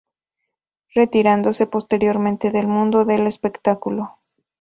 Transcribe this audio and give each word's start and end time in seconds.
Retirándose 0.95 1.67
posteriormente 1.67 2.49
del 2.49 2.67
mundo 2.67 3.05
del 3.05 3.27
espectáculo. 3.27 4.17